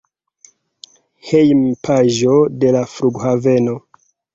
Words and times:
Hejmpaĝo 1.29 2.41
de 2.59 2.77
la 2.81 2.85
flughaveno. 2.99 3.83